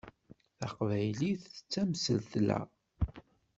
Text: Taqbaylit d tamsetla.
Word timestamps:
Taqbaylit 0.59 1.41
d 1.57 1.59
tamsetla. 1.71 2.59